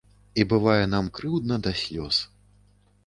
[0.43, 2.25] І бывае нам крыўдна да слёз.